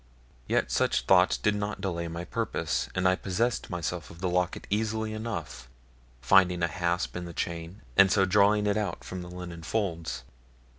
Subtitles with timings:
[0.47, 4.65] Yet such thoughts did not delay my purpose, and I possessed myself of the locket
[4.71, 5.69] easily enough,
[6.21, 10.23] finding a hasp in the chain, and so drawing it out from the linen folds.